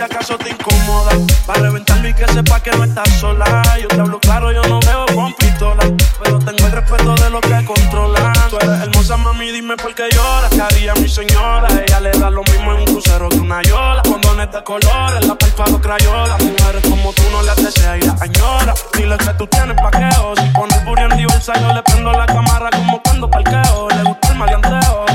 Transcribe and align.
si 0.00 0.04
acaso 0.04 0.38
te 0.38 0.48
incomoda. 0.48 1.12
Para 1.46 1.60
reventarlo 1.60 2.08
y 2.08 2.14
que 2.14 2.26
sepa 2.32 2.60
que 2.60 2.70
no 2.70 2.84
estás 2.84 3.08
sola. 3.20 3.62
Yo 3.80 3.88
te 3.88 4.00
hablo 4.00 4.18
claro, 4.18 4.50
yo 4.50 4.62
no 4.62 4.80
veo 4.80 5.04
con 5.14 5.32
pistola. 5.34 5.82
Pero 6.22 6.38
tengo 6.38 6.66
el 6.66 6.72
respeto 6.72 7.14
de 7.16 7.30
lo 7.30 7.40
que 7.40 7.64
controlan. 7.66 8.32
Tú 8.48 8.56
eres 8.60 8.80
hermosa, 8.80 9.18
mami, 9.18 9.50
dime 9.50 9.76
por 9.76 9.94
qué 9.94 10.08
lloras. 10.10 10.50
¿Qué 10.50 10.62
haría 10.62 10.94
mi 10.94 11.08
señora? 11.08 11.68
Ella 11.86 12.00
le 12.00 12.10
da 12.12 12.30
lo 12.30 12.42
mismo 12.44 12.72
en 12.72 12.78
un 12.80 12.84
crucero 12.86 13.28
que 13.28 13.40
una 13.40 13.60
yola. 13.62 14.02
Condones 14.02 14.50
de 14.50 14.64
colores, 14.64 15.26
la 15.26 15.34
palpa 15.34 15.66
los 15.68 15.80
crayolas. 15.80 16.42
Mujeres 16.42 16.82
como 16.88 17.12
tú 17.12 17.22
no 17.30 17.42
le 17.42 17.62
desea 17.62 17.98
ir 17.98 18.08
a 18.08 18.24
añora. 18.24 18.74
Dile 18.96 19.18
que 19.18 19.34
tú 19.34 19.46
tienes 19.48 19.76
paqueo. 19.76 20.34
Si 20.36 20.48
pones 20.54 20.84
booty 20.86 21.02
en 21.02 21.16
diversa, 21.18 21.52
yo 21.60 21.74
le 21.74 21.82
prendo 21.82 22.10
la 22.12 22.24
cámara 22.24 22.70
como 22.70 23.02
cuando 23.02 23.28
parqueo. 23.28 23.88
Le 23.90 24.02
gusta 24.04 24.28
el 24.28 24.38
maleanteo. 24.38 25.09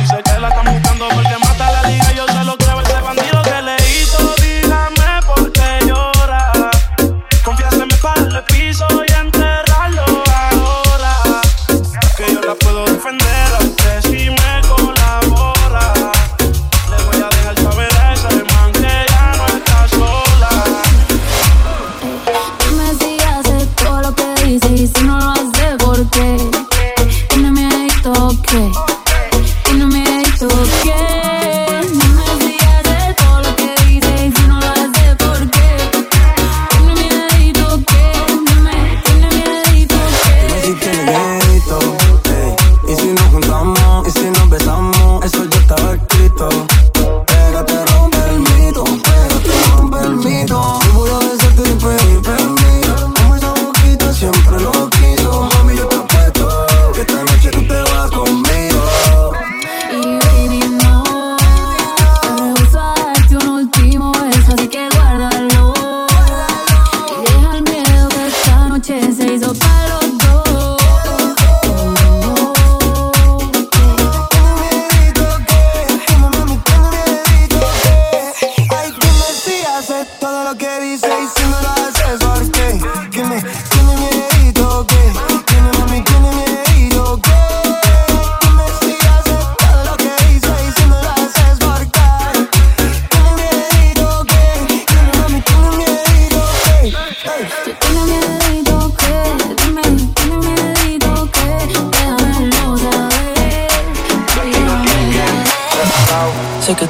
Se 69.65 70.04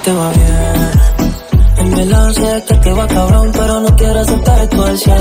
te 0.06 0.14
va 0.14 0.30
bien. 0.30 0.92
En 1.78 1.92
verdad 1.96 2.32
sé 2.32 2.64
que 2.68 2.76
te 2.76 2.92
va 2.94 3.08
cabrón, 3.08 3.52
pero 3.52 3.80
no 3.80 3.96
quiero 3.96 4.20
aceptar 4.20 4.60
esto 4.62 4.86
al 4.86 4.98
100. 4.98 5.16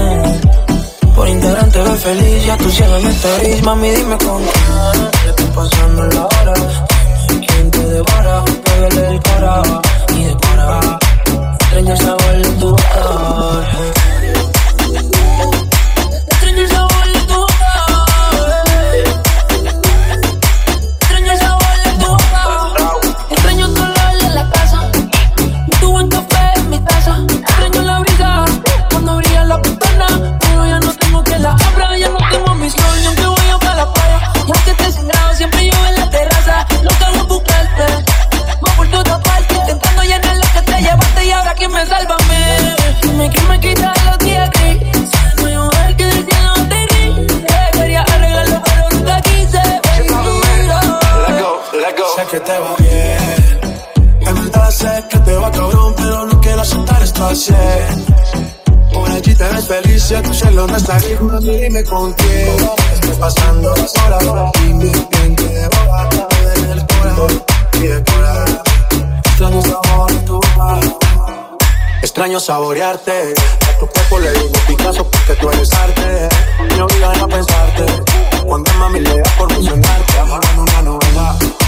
Por 1.17 1.29
Instagram 1.29 1.71
te 1.71 1.83
ves 1.83 2.01
feliz, 2.03 2.47
ya 2.47 2.57
tú 2.59 2.71
cielo 2.71 3.01
me 3.01 3.39
gris, 3.39 3.63
Mami, 3.63 3.91
dime 3.91 4.19
con 4.19 4.43
quién 4.43 5.29
estoy 5.31 5.47
pasando 5.55 6.03
la 6.03 6.24
sé 54.85 55.05
que 55.09 55.19
te 55.19 55.35
va 55.35 55.51
cabrón, 55.51 55.95
pero 55.97 56.27
no 56.27 56.41
quiero 56.41 56.61
aceptar 56.61 57.03
al 57.03 57.37
100. 57.37 57.57
Por 58.93 59.11
allí 59.11 59.35
te 59.35 59.45
ves 59.45 59.67
feliz, 59.67 60.09
ya 60.09 60.23
tu 60.23 60.33
cielo 60.35 60.67
no 60.67 60.77
está. 60.77 60.99
Mami, 61.21 61.59
dime 61.59 61.85
con 61.85 62.13
quién 62.13 62.57
estoy 62.93 63.17
pasando 63.19 63.75
las 63.77 63.95
horas. 63.99 64.53
Dime 64.61 64.93
quién 65.11 65.37
te 65.37 65.49
devora, 65.49 66.09
en 66.57 66.71
el 66.71 66.87
corazón 66.87 67.45
y 67.75 67.87
decora. 67.87 68.45
Extraño 69.25 69.63
sabor 69.63 70.13
de 70.13 70.19
tu 70.27 70.35
boca. 70.35 70.81
Extraño 72.03 72.41
saborearte. 72.41 73.35
A 73.69 73.79
tu 73.79 73.87
cuerpo 73.87 74.19
le 74.21 74.31
digo 74.33 74.59
Picasso 74.69 75.05
porque 75.11 75.35
tú 75.41 75.51
eres 75.51 75.73
arte. 75.73 76.29
Me 76.69 76.83
obligan 76.83 77.21
a 77.21 77.27
pensarte. 77.27 77.87
Cuando 78.45 78.73
mami 78.75 79.01
le 79.01 79.19
da 79.19 79.31
por 79.39 79.51
mencionarte. 79.51 80.19
Amor 80.19 80.41
en 80.53 80.61
una 80.61 80.83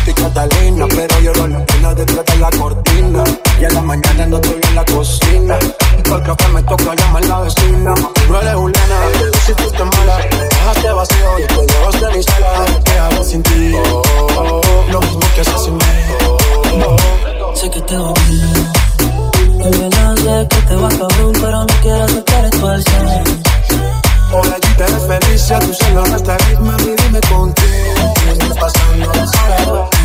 Estoy 0.06 0.23
Catalina, 0.23 0.87
pero 0.88 1.20
lloro 1.20 1.49
la 1.49 1.67
pena 1.67 1.93
detrás 1.93 2.25
de 2.26 2.37
la 2.37 2.49
cortina. 2.50 3.25
Y 3.61 3.64
en 3.64 3.75
la 3.75 3.81
mañana 3.81 4.26
no 4.26 4.37
estoy 4.37 4.61
en 4.62 4.75
la 4.76 4.85
cocina. 4.85 5.58
Y 5.99 6.03
por 6.03 6.20
el 6.20 6.26
café 6.26 6.49
me 6.49 6.62
toca 6.62 6.94
llamar 6.94 7.25
a 7.25 7.26
la 7.26 7.41
vecina. 7.41 7.94
No 8.29 8.41
eres 8.41 8.55
un 8.55 8.70
lena, 8.70 8.99
si 9.44 9.53
tú 9.55 9.69
te 9.69 9.85
mala. 9.85 10.19
Me 10.31 10.44
dejaste 10.44 10.93
vacío 10.93 11.38
y 11.41 11.47
te 11.49 11.73
llevaste 11.73 12.17
mi 12.17 12.23
sala. 12.23 12.67
¿Qué 12.85 12.93
hago 12.93 13.25
sin 13.25 13.43
ti? 13.43 13.73
Oh, 13.75 14.03
oh, 14.37 14.61
oh. 14.62 14.93
Lo 14.93 15.00
mismo 15.00 15.20
que 15.35 15.41
haces 15.41 15.64
sin 15.64 15.75
mí. 15.75 15.85
Sé 17.55 17.69
que 17.69 17.81
te 17.81 17.97
bien. 17.97 18.70
En 19.64 19.70
verdad 19.73 20.14
sé 20.19 20.49
que 20.49 20.67
te 20.69 20.76
va 20.76 20.88
cabrón, 20.88 21.32
pero 21.32 21.61
no 21.62 21.67
quiero 21.82 22.05
aceptar 22.05 22.44
esto 22.44 22.69
al 22.69 22.85
100. 22.85 23.43
Por 24.31 24.47
allí 24.47 24.75
te 24.76 24.85
ves 24.85 25.06
feliz, 25.09 25.49
ya 25.49 25.59
tu 25.59 25.75
cielo 25.75 26.06
no 26.06 26.17
está 26.17 26.37
mami, 26.61 26.94
dime 26.97 27.20
con 27.29 27.52
quién 27.52 28.29
estás 28.29 28.59
pasando 28.59 29.96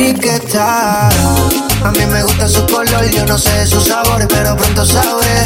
A 0.00 1.90
mí 1.90 2.06
me 2.06 2.22
gusta 2.22 2.46
su 2.46 2.64
color, 2.66 3.10
yo 3.10 3.26
no 3.26 3.36
sé 3.36 3.66
su 3.66 3.80
sabor, 3.80 4.28
pero 4.28 4.56
pronto 4.56 4.86
sabe. 4.86 5.44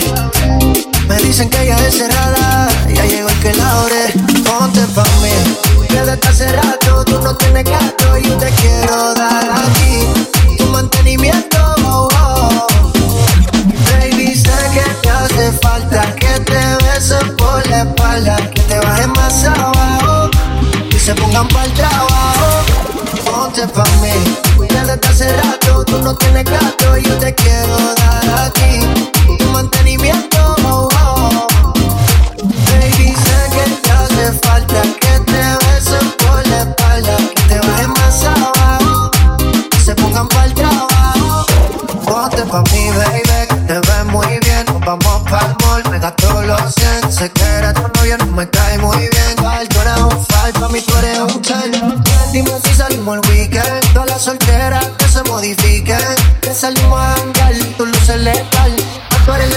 Me 1.09 1.17
dicen 1.23 1.49
que 1.49 1.63
ella 1.63 1.77
es 1.87 1.97
cerrada, 1.97 2.69
ya 2.87 3.07
llegó 3.07 3.31
el 3.31 3.41
que 3.41 3.55
la 3.55 3.81
ore. 3.81 4.13
Ponte 4.45 4.83
pa' 4.95 5.05
mí, 5.23 5.89
desde 5.89 6.13
está 6.13 6.35
cerrado, 6.35 7.03
tú 7.07 7.19
no 7.23 7.35
tienes 7.35 7.65
gato, 7.65 8.19
yo 8.19 8.37
te 8.37 8.51
quiero 8.51 9.15
dar 9.15 9.51
aquí. 9.53 10.42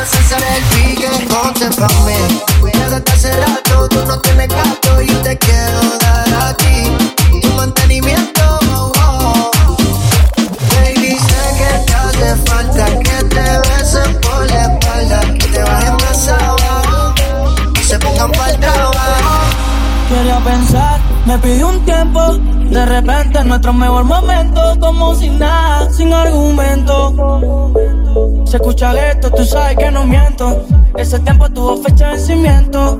César 0.10 0.44
el 0.56 0.64
pique, 0.66 1.10
ponte 1.28 1.70
pa' 1.76 1.88
mí. 2.06 2.42
Cuidado 2.60 3.04
que 3.04 3.12
hace 3.12 3.32
tú 3.90 4.06
no 4.06 4.20
tienes 4.20 4.48
gato 4.48 5.02
y 5.02 5.08
yo 5.08 5.22
te 5.22 5.38
quiero. 5.38 6.05
me 21.36 21.42
pidió 21.42 21.68
un 21.68 21.86
tiempo. 21.86 22.22
De 22.70 22.86
repente 22.86 23.40
es 23.40 23.46
nuestro 23.46 23.74
mejor 23.74 24.04
momento, 24.06 24.62
como 24.80 25.16
sin 25.16 25.38
nada, 25.38 25.90
sin 25.92 26.14
argumento. 26.14 27.74
Se 28.46 28.58
escucha 28.58 29.12
esto, 29.12 29.30
tú 29.32 29.44
sabes 29.44 29.78
que 29.78 29.92
no 29.92 30.06
miento. 30.06 30.66
Ese 30.98 31.20
tiempo 31.20 31.50
tuvo 31.50 31.78
fecha 31.84 32.08
de 32.08 32.16
vencimiento. 32.16 33.00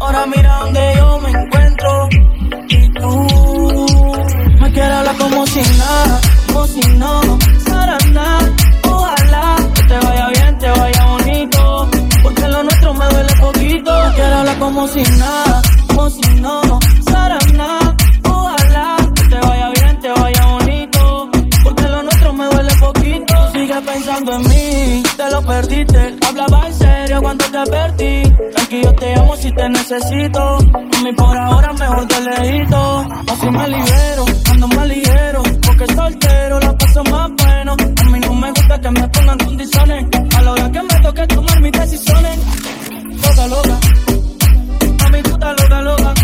Ahora 0.00 0.26
mira 0.26 0.58
donde 0.60 0.92
yo 0.96 1.20
me 1.20 1.30
encuentro. 1.30 2.08
Y 2.68 2.92
tú 2.92 3.86
me 4.60 4.72
quieres 4.72 4.92
hablar 4.92 5.16
como 5.16 5.46
sin 5.46 5.78
nada, 5.78 6.20
como 6.46 6.66
si 6.66 6.80
no, 6.96 7.38
para 7.70 7.98
nada. 8.12 8.52
Ojalá 8.84 9.56
que 9.74 9.82
te 9.84 10.06
vaya 10.06 10.28
bien, 10.28 10.58
te 10.58 10.70
vaya 10.70 11.06
bonito. 11.06 11.88
Porque 12.22 12.48
lo 12.48 12.62
nuestro 12.62 12.94
me 12.94 13.06
duele 13.06 13.34
poquito. 13.40 13.92
Me 14.06 14.14
quieres 14.14 14.32
hablar 14.34 14.58
como 14.58 14.88
sin 14.88 15.18
nada, 15.18 15.62
como 15.88 16.10
si 16.10 16.40
no. 16.40 16.67
perdiste. 25.48 26.16
Hablaba 26.26 26.66
en 26.66 26.74
serio 26.74 27.20
cuando 27.22 27.44
te 27.46 27.70
perdí. 27.70 28.22
Aquí 28.62 28.80
yo 28.82 28.92
te 28.94 29.14
amo 29.14 29.36
si 29.36 29.50
te 29.52 29.68
necesito. 29.68 30.40
A 30.58 31.02
mí 31.02 31.12
por 31.16 31.36
ahora 31.36 31.72
mejor 31.72 32.06
te 32.06 32.20
lejito. 32.20 33.06
Así 33.32 33.50
me 33.50 33.68
libero, 33.68 34.24
ando 34.50 34.68
más 34.68 34.88
ligero. 34.88 35.42
Porque 35.66 35.86
soltero 35.94 36.60
la 36.60 36.72
paso 36.76 37.04
más 37.04 37.30
bueno. 37.42 37.72
A 37.72 38.10
mí 38.10 38.20
no 38.20 38.32
me 38.34 38.48
gusta 38.50 38.80
que 38.80 38.90
me 38.90 39.08
pongan 39.08 39.38
condiciones. 39.38 40.06
A 40.36 40.42
la 40.42 40.52
hora 40.52 40.70
que 40.70 40.82
me 40.82 41.00
toque 41.00 41.26
tomar 41.26 41.60
mis 41.60 41.72
decisiones. 41.72 42.38
Loca, 43.22 43.46
loca. 43.48 43.78
A 45.04 45.08
mí 45.10 45.22
tú 45.22 45.30
estás 45.30 45.62
loca, 45.62 45.80
loca. 45.80 46.14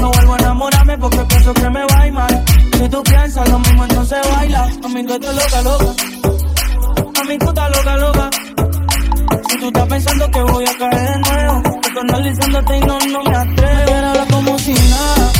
No 0.00 0.10
vuelvo 0.10 0.34
a 0.34 0.38
enamorarme 0.38 0.98
porque 0.98 1.18
pienso 1.18 1.54
que 1.54 1.70
me 1.70 1.80
va 1.80 2.00
a 2.00 2.06
ir 2.06 2.12
mal. 2.12 2.44
Si 2.78 2.88
tú 2.88 3.02
piensas 3.02 3.48
lo 3.48 3.58
mismo, 3.58 3.84
entonces 3.84 4.18
baila. 4.30 4.62
A 4.84 4.88
mí 4.88 5.04
tú 5.04 5.32
loca, 5.32 5.62
loca. 5.62 6.17
A 6.98 7.24
mi 7.24 7.38
puta 7.38 7.68
loca, 7.68 7.96
loca. 7.96 8.30
Si 9.48 9.58
tú 9.58 9.66
estás 9.66 9.86
pensando 9.88 10.30
que 10.30 10.42
voy 10.42 10.64
a 10.64 10.78
caer 10.78 11.10
de 11.10 11.18
nuevo, 11.18 11.62
estoy 11.82 12.02
analizándote 12.08 12.76
y 12.76 12.80
no, 12.80 12.98
no 12.98 13.22
me 13.24 13.36
atrevo. 13.36 13.84
Quiero 13.86 14.06
hablar 14.08 14.28
como 14.28 14.58
si 14.58 14.72
nada. 14.72 15.32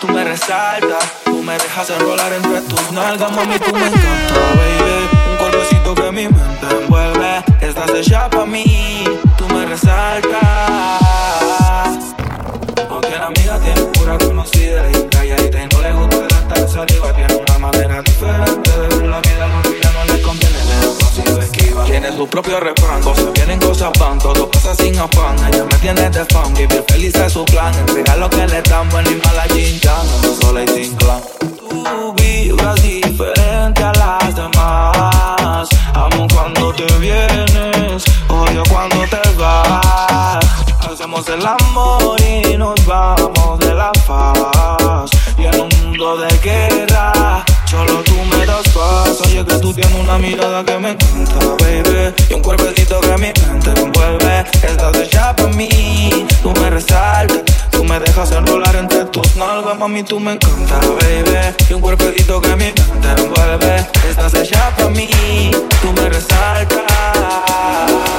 Tú 0.00 0.08
me 0.08 0.24
resaltas 0.24 1.22
me 1.42 1.54
dejas 1.54 1.90
enrolar 1.90 2.32
entre 2.32 2.60
tus 2.62 2.92
nalgas, 2.92 3.32
mami, 3.32 3.58
tú 3.58 3.72
me 3.72 3.86
encanta, 3.86 4.40
baby. 4.56 5.08
Un 5.30 5.36
cuerpecito 5.38 5.94
que 5.94 6.12
mi 6.12 6.28
mente 6.28 6.66
envuelve. 6.70 7.44
Estás 7.60 7.90
hecha 7.90 8.30
pa' 8.30 8.46
mí, 8.46 9.04
tú 9.36 9.48
me 9.48 9.66
resaltas. 9.66 10.32
Aunque 12.88 13.10
la 13.10 13.26
amiga 13.26 13.58
tiene 13.58 13.82
pura 13.92 14.18
conocida 14.18 14.88
y 14.90 15.08
calladita 15.08 15.62
y 15.62 15.68
no 15.74 15.82
le 15.82 15.92
gusta 15.92 16.18
gastar 16.30 16.68
saliva, 16.68 17.12
tiene 17.12 17.34
una 17.34 17.58
manera 17.58 18.02
diferente 18.02 18.70
de 18.70 19.08
la 19.08 19.20
vida, 19.20 19.48
le 21.18 21.32
lo 21.32 21.42
esquiva. 21.42 21.84
Tiene 21.84 22.16
su 22.16 22.26
propio 22.26 22.60
refrán, 22.60 23.02
cosas 23.02 23.32
vienen, 23.34 23.60
cosas 23.60 23.90
van, 23.98 24.18
todo 24.18 24.50
pasa 24.50 24.74
sin 24.74 24.98
afán. 24.98 25.36
Ella 25.48 25.64
me 25.64 25.78
tiene 25.78 26.10
de 26.10 26.24
fan, 26.26 26.54
vivir 26.54 26.84
feliz 26.88 27.14
es 27.14 27.32
su 27.32 27.44
plan. 27.44 27.74
Entregar 27.74 28.18
lo 28.18 28.30
que 28.30 28.46
le 28.46 28.62
dan, 28.62 28.88
buen 28.90 29.06
y 29.06 29.20
mala 29.24 29.46
chinchana, 29.48 30.10
no 30.22 30.34
sola 30.40 30.64
y 30.64 30.68
sin 30.68 30.96
clan 30.96 31.22
tú 31.72 32.14
vibras 32.14 32.82
diferente 32.82 33.82
a 33.82 33.92
las 33.92 34.34
demás. 34.34 35.68
Amo 35.94 36.26
cuando 36.32 36.72
te 36.74 36.86
vienes, 36.98 38.04
odio 38.28 38.62
cuando 38.70 39.04
te 39.06 39.28
vas. 39.38 40.44
Hacemos 40.90 41.26
el 41.28 41.44
amor 41.46 42.20
y 42.20 42.56
nos 42.56 42.84
vamos 42.86 43.58
de 43.60 43.74
la 43.74 43.90
faz. 44.06 45.10
Y 45.38 45.44
en 45.44 45.60
un 45.60 45.68
mundo 45.82 46.16
de 46.18 46.38
guerra, 46.38 47.44
solo 47.64 48.02
tú 48.02 48.14
me 48.30 48.41
Oye, 49.32 49.44
que 49.46 49.58
tú 49.60 49.72
tienes 49.72 49.98
una 49.98 50.18
mirada 50.18 50.64
que 50.64 50.78
me 50.78 50.90
encanta, 50.90 51.38
baby. 51.60 52.14
Y 52.28 52.34
un 52.34 52.42
cuerpecito 52.42 53.00
que 53.00 53.12
mi 53.12 53.32
mente 53.32 53.70
envuelve. 53.80 54.44
Estás 54.62 54.96
hecha 54.96 55.34
para 55.34 55.48
mí, 55.48 56.26
tú 56.42 56.52
me 56.60 56.70
resaltas 56.70 57.52
me 57.92 58.00
dejas 58.00 58.30
enrolar 58.32 58.74
entre 58.76 59.04
tus 59.06 59.36
nalgas, 59.36 59.78
mami, 59.78 60.02
tú 60.02 60.18
me 60.18 60.32
encanta, 60.32 60.80
baby. 60.80 61.54
Y 61.68 61.72
un 61.74 61.80
cuerpecito 61.80 62.40
que 62.40 62.56
mi 62.56 62.64
mente 62.64 63.08
envuelve. 63.18 63.86
Estás 64.08 64.34
hecha 64.34 64.74
para 64.76 64.88
mí, 64.88 65.50
tú 65.82 65.92
me 65.92 66.08
resaltas. 66.08 66.80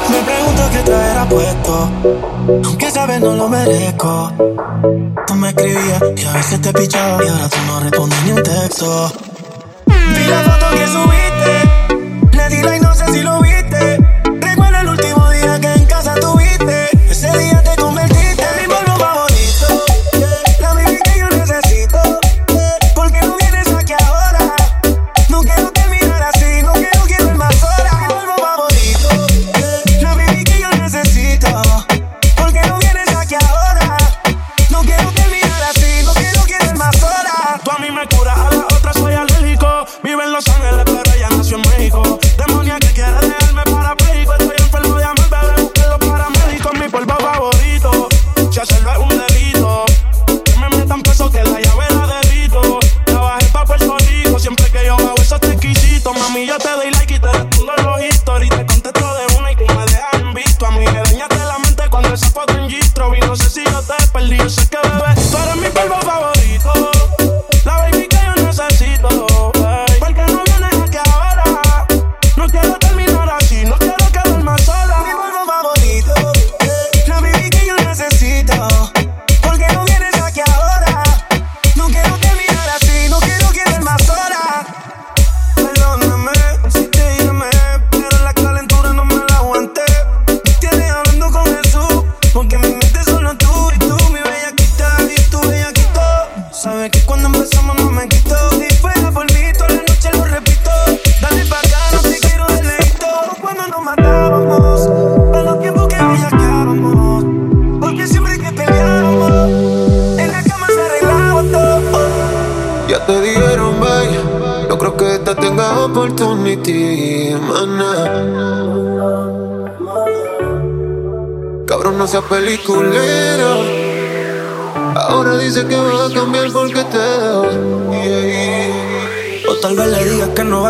Me 0.10 0.20
pregunto 0.22 0.62
qué 0.72 0.80
traerá 0.80 1.26
puesto, 1.28 1.90
aunque 2.66 2.92
sabes 2.92 3.20
no 3.22 3.34
lo 3.36 3.50
merezco. 3.50 4.32
Tú 5.26 5.34
me 5.36 5.50
escribías 5.50 6.04
y 6.18 6.26
a 6.26 6.34
veces 6.34 6.62
te 6.62 6.74
pichaba 6.74 7.24
y 7.24 7.28
ahora 7.28 7.50
tú 7.50 7.58
no 7.68 7.80
respondes 7.80 8.24
ni 8.26 8.32
un 8.32 8.44
texto. 8.44 9.33
Vi 10.16 10.28
la 10.28 10.42
foto 10.44 10.76
que 10.76 10.88
subiste, 10.88 11.54
le 12.32 12.50
di 12.50 12.62
like, 12.62 12.83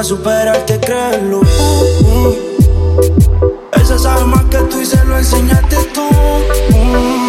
superarte, 0.04 0.80
créelo. 0.80 1.40
Uh, 1.40 2.06
uh. 2.06 2.36
Esa 3.72 3.98
sabe 3.98 4.26
más 4.26 4.44
que 4.46 4.58
tú 4.58 4.82
y 4.82 4.86
se 4.86 5.04
lo 5.06 5.18
enseñaste 5.18 5.78
tú. 5.94 6.02
Uh, 6.02 7.22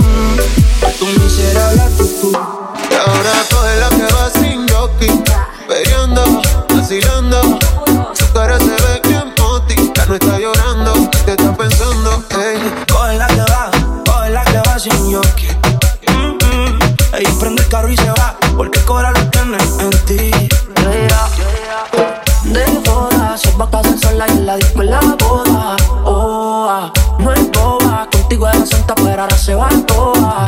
tu 0.98 1.06
miserable 1.06 1.82
actitud. 1.82 2.36
Y 2.90 2.94
ahora 2.94 3.32
coge 3.50 3.76
la 3.78 3.88
que 3.90 4.12
va 4.12 4.30
sin 4.30 4.68
jockey. 4.68 5.24
Peleando, 5.68 6.42
vacilando. 6.74 7.58
Su 8.12 8.32
cara 8.32 8.58
se 8.58 8.70
ve 8.70 9.00
bien 9.08 9.32
moti. 9.38 9.92
Ya 9.94 10.06
no 10.06 10.14
está 10.14 10.38
llorando, 10.38 10.92
te 11.24 11.32
está 11.32 11.56
pensando. 11.56 12.24
Hey. 12.30 12.58
Coge 12.92 13.16
la 13.16 13.26
que 13.28 13.40
va, 13.52 13.70
coge 14.04 14.30
la 14.30 14.44
que 14.44 14.58
va 14.58 14.78
sin 14.78 15.12
jockey. 15.12 15.43
En 24.84 24.90
la 24.90 25.00
boda. 25.00 25.76
Oh, 26.04 26.66
ah, 26.68 26.92
no 27.18 27.32
es 27.32 27.50
boba, 27.52 28.06
contigo 28.10 28.48
era 28.48 28.66
santa, 28.66 28.94
pero 28.94 29.22
ahora 29.22 29.36
se 29.36 29.54
va 29.54 29.68
toda. 29.86 30.44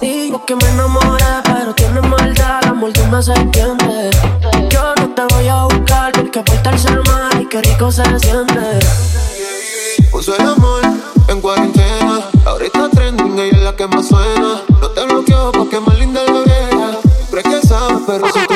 Digo 0.00 0.44
que 0.44 0.54
me 0.56 0.68
enamoré, 0.68 1.24
pero 1.44 1.74
tiene 1.74 2.00
maldad, 2.00 2.60
la 2.62 2.74
muerte 2.74 3.02
me 3.10 3.22
se 3.22 3.32
entiende. 3.32 4.10
Yo 4.70 4.94
no 4.96 5.08
te 5.14 5.34
voy 5.34 5.48
a 5.48 5.64
buscar 5.64 6.12
porque 6.12 6.42
por 6.42 6.78
ser 6.78 7.00
mal 7.06 7.40
y 7.40 7.46
qué 7.46 7.60
rico 7.62 7.90
se 7.90 8.04
siente. 8.18 8.78
Puso 10.10 10.36
el 10.36 10.48
amor 10.48 10.82
en 11.28 11.40
cuarentena, 11.40 12.20
ahorita 12.44 12.88
trending, 12.90 13.38
ella 13.38 13.56
es 13.56 13.62
la 13.62 13.76
que 13.76 13.86
más 13.86 14.08
suena. 14.08 14.60
No 14.80 14.88
te 14.88 15.04
bloqueo 15.04 15.52
porque 15.52 15.80
más 15.80 15.98
linda 15.98 16.22
la 16.24 16.40
vieja. 16.42 16.98
Crees 17.30 17.46
que 17.46 17.66
sabes, 17.66 17.98
pero 18.06 18.26
si 18.26 18.46
tú 18.46 18.54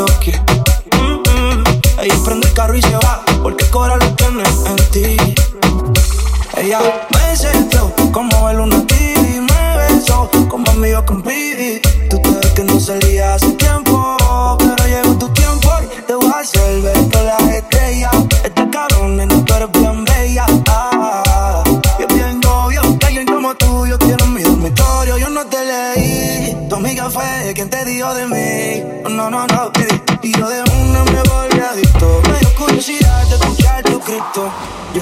Mm 0.00 1.22
-mm. 1.22 2.02
Ella 2.02 2.14
prende 2.24 2.48
el 2.48 2.54
carro 2.54 2.74
y 2.74 2.80
se 2.80 2.96
va, 2.96 3.22
porque 3.42 3.64
el 3.64 3.70
cora 3.70 3.96
lo 3.96 4.06
tiene 4.14 4.42
en 4.66 4.76
ti. 4.90 5.16
Ella 6.56 7.08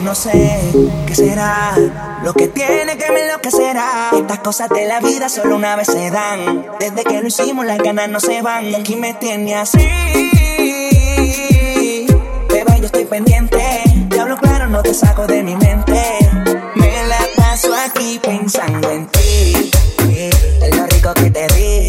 no 0.08 0.14
sé 0.14 0.58
qué 1.06 1.14
será 1.14 1.76
lo 2.24 2.32
que 2.32 2.48
tiene 2.48 2.96
que 2.96 3.12
me 3.12 3.24
enloquecerá. 3.24 4.08
Estas 4.16 4.38
cosas 4.38 4.70
de 4.70 4.86
la 4.86 5.00
vida 5.00 5.28
solo 5.28 5.54
una 5.54 5.76
vez 5.76 5.88
se 5.88 6.10
dan. 6.10 6.64
Desde 6.80 7.04
que 7.04 7.20
lo 7.20 7.28
hicimos, 7.28 7.66
las 7.66 7.76
ganas 7.76 8.08
no 8.08 8.18
se 8.18 8.40
van. 8.40 8.64
Y 8.64 8.74
aquí 8.74 8.96
me 8.96 9.12
tiene 9.12 9.54
así. 9.54 9.76
Bebé, 12.48 12.78
yo 12.80 12.86
estoy 12.86 13.04
pendiente. 13.04 13.82
Te 14.08 14.18
hablo 14.18 14.38
claro, 14.38 14.68
no 14.68 14.82
te 14.82 14.94
saco 14.94 15.26
de 15.26 15.42
mi 15.42 15.54
mente. 15.56 16.02
Me 16.74 17.06
la 17.06 17.18
paso 17.36 17.74
aquí 17.74 18.18
pensando 18.22 18.90
en 18.90 19.06
ti. 19.08 19.70
En 20.08 20.74
lo 20.74 20.86
rico 20.86 21.12
que 21.12 21.30
te 21.30 21.46
di. 21.48 21.88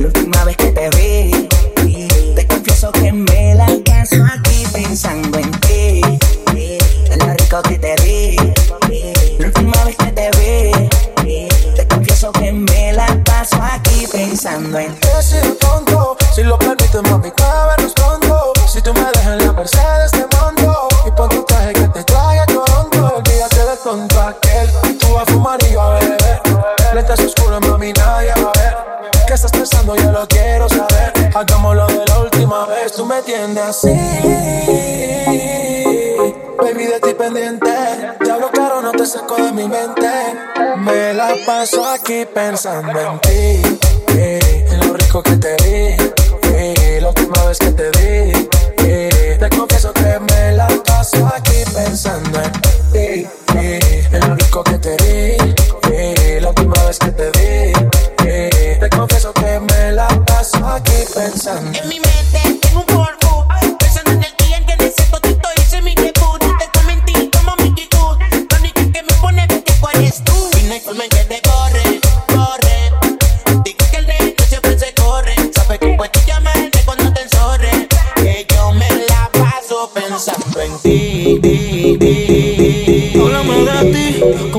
La 0.00 0.06
última 0.08 0.44
vez 0.44 0.56
que 0.58 0.70
te 0.70 0.90
vi. 0.90 1.48
Te 2.34 2.46
confieso 2.46 2.92
que 2.92 3.10
me 3.10 3.54
la 3.54 3.68
paso 3.86 4.22
aquí 4.34 4.66
pensando 4.70 5.38
en 5.38 5.50
ti. 5.62 6.05
Te. 7.62 8.36
La 9.38 9.46
última 9.46 9.84
vez 9.84 9.96
que 9.96 10.12
te 10.12 10.30
vi. 10.32 10.70
Te 11.74 11.88
confieso 11.88 12.30
que 12.32 12.52
me 12.52 12.92
la 12.92 13.06
paso 13.24 13.56
aquí 13.62 14.06
pensando 14.12 14.78
en. 14.78 14.94
He 15.00 15.22
sido 15.22 15.54
tonto, 15.54 16.18
si 16.34 16.42
lo 16.42 16.58
permite, 16.58 17.00
mami, 17.08 17.30
cábanos 17.30 17.94
pronto. 17.94 18.52
Si 18.70 18.82
tú 18.82 18.92
me 18.92 19.00
dejas 19.00 19.40
en 19.40 19.46
la 19.46 19.52
Mercedes, 19.52 20.10
te 20.10 20.26
monto. 20.36 20.86
Y 21.06 21.10
pon 21.12 21.30
tu 21.30 21.42
traje 21.44 21.72
que 21.72 21.88
te 21.88 22.04
traiga 22.04 22.42
a 22.42 22.46
Toronto. 22.46 23.14
Olvídate 23.16 23.64
de 23.64 23.76
tonto 23.82 24.20
aquel. 24.20 24.70
Tú 24.98 25.14
vas 25.14 25.26
a 25.26 25.32
fumar 25.32 25.58
y 25.66 25.72
yo 25.72 25.80
a 25.80 25.98
beber. 25.98 26.42
Lentes 26.94 27.20
oscuras, 27.20 27.62
mami, 27.62 27.94
nadie 27.94 28.32
va 28.32 28.50
a 28.50 28.58
ver. 28.58 28.76
¿Qué 29.26 29.32
estás 29.32 29.50
pensando? 29.50 29.96
Yo 29.96 30.12
lo 30.12 30.28
quiero 30.28 30.68
saber. 30.68 31.10
Hagámoslo 31.34 31.86
de 31.86 32.04
la 32.06 32.18
última 32.18 32.66
vez. 32.66 32.92
Tú 32.92 33.06
me 33.06 33.22
tienes 33.22 33.56
así. 33.56 35.65
Ti 37.16 37.22
pendiente. 37.22 37.70
Te 38.22 38.30
hablo 38.30 38.50
claro, 38.50 38.82
no 38.82 38.92
te 38.92 39.06
saco 39.06 39.36
de 39.36 39.50
mi 39.52 39.66
mente. 39.66 40.06
Me 40.78 41.14
la 41.14 41.34
paso 41.46 41.86
aquí 41.86 42.26
pensando 42.34 42.98
en 43.00 43.18
ti. 43.20 43.78
eh, 44.18 44.66
En 44.70 44.86
lo 44.86 44.94
rico 44.94 45.22
que 45.22 45.36
te 45.36 45.56
di. 45.56 45.96
eh, 46.54 46.98
La 47.00 47.08
última 47.08 47.44
vez 47.44 47.58
que 47.58 47.70
te 47.70 47.90
vi. 47.90 48.48
eh, 48.84 49.36
Te 49.38 49.48
confieso 49.56 49.92
que 49.94 50.18
me 50.30 50.52
la 50.52 50.66
paso 50.84 51.26
aquí 51.34 51.64
pensando 51.74 52.38
en 52.42 52.52
ti. 52.92 53.26
eh, 53.56 54.08
En 54.12 54.28
lo 54.28 54.34
rico 54.34 54.62
que 54.64 54.78
te 54.78 54.96
di. 54.96 55.36
eh, 55.92 56.38
La 56.42 56.48
última 56.50 56.84
vez 56.84 56.98
que 56.98 57.10
te 57.12 57.72
eh, 58.26 58.76
Te 58.78 58.90
confieso 58.90 59.32
que 59.32 59.58
me 59.60 59.92
la 59.92 60.08
paso 60.26 60.66
aquí 60.66 61.04
pensando 61.14 61.78
En 61.80 61.88
mi 61.88 61.98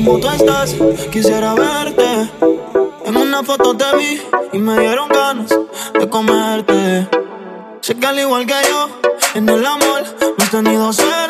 como 0.08 0.20
tú 0.22 0.30
estás, 0.30 0.74
quisiera 1.12 1.54
verte. 1.54 2.30
En 3.04 3.18
una 3.18 3.44
foto 3.44 3.76
te 3.76 3.84
vi 3.98 4.22
y 4.54 4.58
me 4.58 4.80
dieron 4.80 5.10
ganas 5.10 5.50
de 6.00 6.10
comerte. 6.10 7.10
Sé 7.82 7.96
que 7.96 8.08
al 8.08 8.18
igual 8.18 8.46
que 8.46 8.54
yo, 8.70 8.90
en 9.36 9.50
el 9.50 9.66
amor 9.66 10.04
no 10.22 10.44
has 10.46 10.50
tenido 10.50 10.94
suerte. 10.94 11.27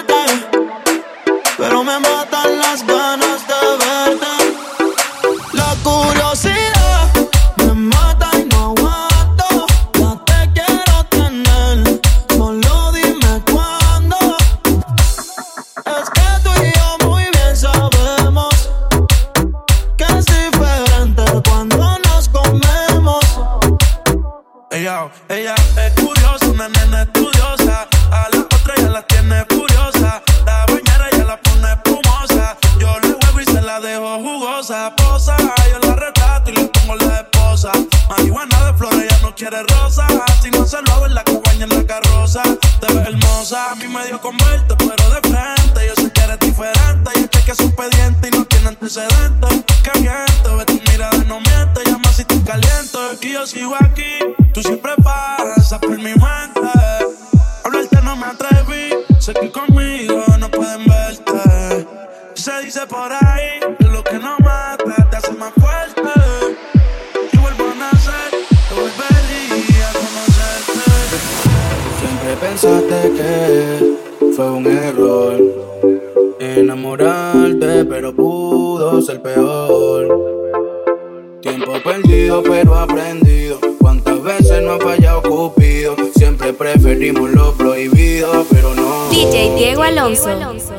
Perdido, 82.18 82.44
pero 82.44 82.76
aprendido. 82.76 83.60
Cuántas 83.80 84.24
veces 84.24 84.64
no 84.64 84.74
ha 84.74 84.80
fallado 84.80 85.22
Cupido. 85.22 85.96
Siempre 86.16 86.54
preferimos 86.54 87.30
lo 87.32 87.54
prohibido, 87.54 88.46
pero 88.50 88.74
no. 88.74 89.10
DJ 89.10 89.56
Diego 89.56 89.84
Alonso. 89.84 90.30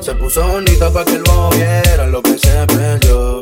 Se 0.01 0.14
puso 0.14 0.46
bonita 0.46 0.90
para 0.90 1.05
que 1.05 1.16
el 1.16 1.22
bobo 1.22 1.51
viera 1.51 2.07
lo 2.07 2.22
que 2.22 2.38
se 2.38 2.66
perdió. 2.66 3.40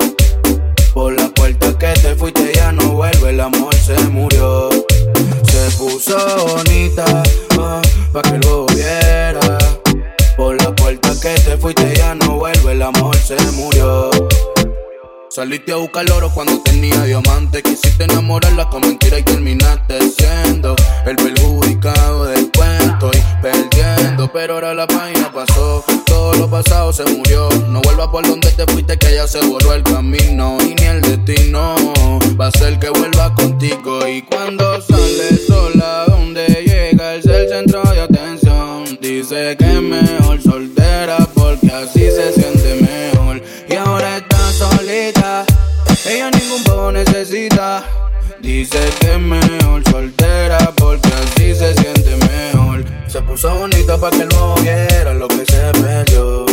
Por 0.93 1.13
la 1.15 1.29
puerta 1.29 1.77
que 1.79 1.93
te 2.01 2.15
fuiste 2.15 2.53
ya 2.55 2.73
no 2.73 2.93
vuelve, 2.93 3.31
el 3.31 3.41
amor 3.41 3.75
se 3.75 3.99
murió. 4.09 4.69
Se 4.71 5.77
puso 5.79 6.17
bonita 6.47 7.23
para 8.13 8.31
que 8.31 8.37
el 8.37 8.41
Saliste 15.37 15.71
a 15.71 15.77
buscar 15.77 16.11
oro 16.13 16.31
cuando 16.33 16.63
tenía 16.63 17.05
diamante. 17.05 17.63
Quisiste 17.63 18.05
enamorarla 18.05 18.71
con 18.71 18.81
mentira 18.81 19.19
y 19.19 19.23
terminaste 19.23 19.99
siendo 20.09 20.75
el 21.05 21.15
perjudicado 21.17 22.25
del 22.25 22.51
cuento 22.57 23.11
y 23.13 23.43
perdiendo. 23.43 24.33
Pero 24.33 24.55
ahora 24.55 24.73
la 24.73 24.87
página 24.87 25.31
pasó, 25.31 25.85
todo 26.07 26.33
lo 26.37 26.49
pasado 26.49 26.91
se 26.91 27.05
murió. 27.05 27.51
No 27.69 27.83
vuelvas 27.83 28.09
por 28.09 28.27
donde 28.27 28.49
te 28.49 28.65
fuiste, 28.65 28.97
que 28.97 29.15
ya 29.15 29.29
se 29.29 29.45
borró 29.45 29.75
el 29.75 29.83
camino. 29.83 30.57
Y 30.63 30.75
ni 30.75 30.87
el 30.87 31.03
destino 31.03 31.75
va 32.41 32.47
a 32.47 32.51
ser 32.53 32.79
que 32.79 32.89
vuelva 32.89 33.35
contigo. 33.35 34.09
Y 34.09 34.23
cuando 34.23 34.81
sale 34.81 35.37
sola, 35.47 36.07
donde 36.09 36.47
llega 36.47 37.13
el 37.13 37.23
ser 37.23 37.47
centro 37.51 37.83
de 37.83 38.01
atención. 38.01 38.85
Dice 39.03 39.55
que 39.59 39.71
es 39.71 39.83
mejor 39.83 40.41
soltera 40.41 41.19
porque 41.35 41.71
así 41.71 42.11
se 42.11 42.33
siente 42.33 42.56
Dice 48.41 48.79
que 49.01 49.13
es 49.13 49.21
mejor 49.21 49.83
soltera 49.91 50.59
porque 50.77 51.09
así 51.09 51.55
se 51.55 51.75
siente 51.75 52.17
puso 53.23 53.55
bonita 53.55 53.97
pa' 53.99 54.11
que 54.11 54.25
no 54.25 54.55
viera 54.57 55.15
lo 55.15 55.29
que 55.29 55.45
se 55.47 55.73
perdió. 55.81 56.47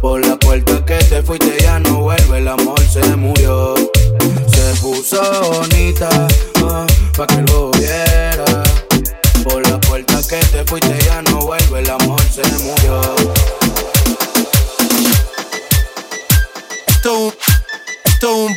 Por 0.00 0.26
la 0.26 0.36
puerta 0.36 0.84
que 0.84 0.96
te 0.96 1.22
fuiste 1.22 1.56
ya 1.60 1.78
no 1.78 2.00
vuelve, 2.00 2.38
el 2.38 2.48
amor 2.48 2.80
se 2.80 3.00
murió. 3.16 3.74
Se 4.52 4.80
puso 4.82 5.22
bonita 5.52 6.08
uh, 6.62 6.86
pa' 7.16 7.26
que 7.26 7.42
lo 7.50 7.70
viera. 7.72 8.62
Por 9.42 9.66
la 9.68 9.80
puerta 9.80 10.20
que 10.28 10.36
te 10.36 10.64
fuiste 10.64 10.98
ya 11.06 11.22
no 11.22 11.38
vuelve, 11.46 11.80
el 11.80 11.90
amor 11.90 12.20
se 12.30 12.42
murió. 12.62 13.00
Esto 16.88 17.32
esto 18.04 18.36
un, 18.36 18.56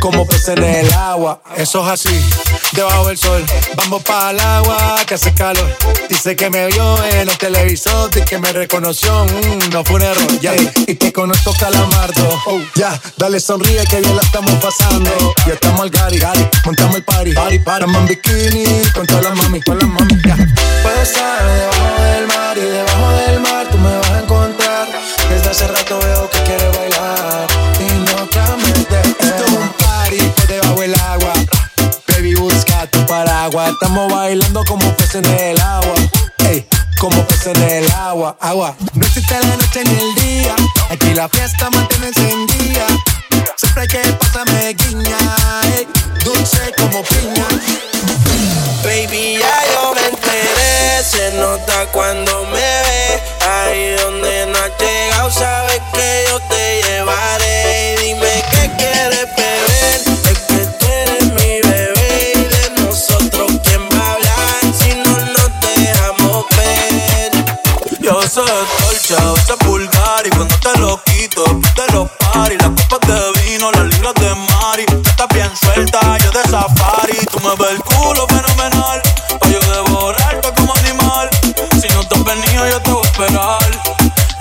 como 0.00 0.26
peces 0.26 0.56
en 0.56 0.64
el 0.64 0.92
agua. 0.92 1.40
Eso 1.56 1.84
es 1.84 2.06
así, 2.06 2.20
debajo 2.72 3.08
del 3.08 3.18
sol. 3.18 3.44
Vamos 3.76 4.02
para 4.02 4.30
el 4.30 4.40
agua 4.40 4.96
que 5.06 5.14
hace 5.14 5.32
calor. 5.34 5.76
Dice 6.08 6.36
que 6.36 6.50
me 6.50 6.66
vio 6.66 7.04
en 7.04 7.28
el 7.28 7.38
televisor 7.38 8.10
y 8.16 8.22
que 8.22 8.38
me 8.38 8.52
reconoció. 8.52 9.24
Mm, 9.24 9.72
no 9.72 9.84
fue 9.84 9.96
un 9.96 10.02
error, 10.02 10.40
ya. 10.40 10.54
y 10.54 10.96
que 10.96 11.12
conozco 11.12 11.52
calamardo. 11.58 12.42
Oh, 12.46 12.60
ya, 12.74 13.00
dale 13.16 13.40
sonríe 13.40 13.84
que 13.84 14.00
bien 14.00 14.16
la 14.16 14.22
estamos 14.22 14.52
pasando. 14.54 15.10
Ya 15.46 15.54
estamos 15.54 15.80
al 15.80 15.90
gari, 15.90 16.18
gari, 16.18 16.46
montamos 16.64 16.96
el 16.96 17.04
party. 17.04 17.32
Party, 17.32 17.58
para 17.60 17.86
en 17.86 18.06
bikini 18.06 18.64
con 18.94 19.06
todas 19.06 19.24
las 19.24 19.36
mami, 19.36 19.60
con 19.62 19.78
las 19.78 19.88
mami, 19.88 20.14
ya. 20.24 20.36
Puedes 20.82 21.10
estar 21.10 21.44
debajo 21.44 22.02
del 22.02 22.26
mar 22.26 22.58
y 22.58 22.60
debajo 22.60 23.12
del 23.12 23.40
mar 23.40 23.66
tú 23.70 23.78
me 23.78 23.96
vas 23.96 24.10
a 24.10 24.20
encontrar. 24.20 24.88
Desde 25.28 25.50
hace 25.50 25.66
rato 25.66 25.98
veo 25.98 26.30
que 26.30 26.42
quieres 26.42 26.76
bailar 26.76 27.46
Estamos 33.78 34.10
bailando 34.10 34.64
como 34.64 34.90
peces 34.96 35.16
en 35.16 35.26
el 35.26 35.60
agua. 35.60 35.94
Ey, 36.48 36.66
como 36.98 37.22
peces 37.26 37.48
en 37.48 37.62
el 37.62 37.92
agua, 37.92 38.34
agua. 38.40 38.74
No 38.94 39.06
existe 39.06 39.34
la 39.38 39.54
noche 39.54 39.84
ni 39.84 39.98
el 39.98 40.14
día. 40.14 40.56
Aquí 40.88 41.12
la 41.12 41.28
fiesta 41.28 41.68
mantiene 41.68 42.06
encendida. 42.06 42.86
Siempre 43.54 43.86
que 43.86 43.98
pasa 43.98 44.46
me 44.46 44.72
guiña. 44.72 45.18
Dulce 46.24 46.72
como 46.78 47.02
piña. 47.02 47.46
Baby, 48.82 49.40
ya 49.40 49.62
yo 49.74 49.94
me 49.94 50.06
enteré, 50.06 51.04
se 51.04 51.32
nota 51.32 51.86
cuando 51.92 52.44
me 52.46 52.52
ve. 52.52 53.22
Ahí 53.46 53.94
donde 54.02 54.35
el 77.64 77.82
culo 77.82 78.26
fenomenal, 78.28 79.00
pa' 79.40 79.48
yo 79.48 79.58
devorarte 79.60 80.52
como 80.54 80.74
animal. 80.74 81.28
Si 81.80 81.88
no 81.88 82.06
te 82.06 82.14
has 82.14 82.24
venido, 82.24 82.68
yo 82.68 82.82
te 82.82 82.90
voy 82.90 83.02
a 83.02 83.06
esperar. 83.06 83.70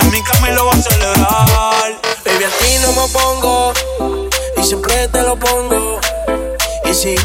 En 0.02 0.12
mi 0.12 0.22
cama 0.22 0.50
y 0.50 0.54
lo 0.54 0.66
voy 0.66 0.78
a 0.78 0.82
celebrar. 0.82 2.02
Baby, 2.26 2.44
a 2.44 2.50
ti 2.50 2.78
no 2.82 2.92
me 2.94 3.08
pongo 3.10 3.74
y 4.58 4.64
siempre 4.64 5.08
te 5.08 5.22
lo 5.22 5.38
pongo. 5.38 6.00
Y 6.86 6.94
si 6.94 7.16